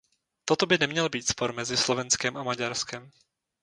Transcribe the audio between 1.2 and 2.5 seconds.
spor mezi Slovenskem a